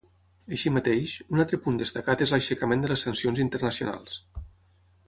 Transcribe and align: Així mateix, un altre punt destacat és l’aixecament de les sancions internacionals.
Així 0.55 0.71
mateix, 0.77 1.13
un 1.35 1.43
altre 1.43 1.59
punt 1.67 1.77
destacat 1.83 2.25
és 2.27 2.35
l’aixecament 2.37 2.87
de 2.87 2.91
les 2.95 3.07
sancions 3.09 3.45
internacionals. 3.47 4.19